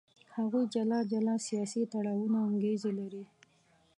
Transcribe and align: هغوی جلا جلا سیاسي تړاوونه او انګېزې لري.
هغوی 0.35 0.63
جلا 0.73 0.99
جلا 1.11 1.35
سیاسي 1.47 1.81
تړاوونه 1.93 2.37
او 2.41 2.47
انګېزې 2.53 2.91
لري. 2.99 3.23